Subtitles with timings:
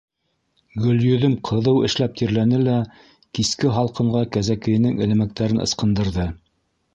[0.83, 2.77] Гөлйөҙөм ҡыҙыу эшләп тирләне лә
[3.41, 6.27] киске һалҡынға кәзәкейенең элмәктәрен ысҡындырҙы.